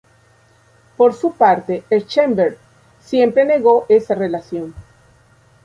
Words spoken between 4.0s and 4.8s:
relación.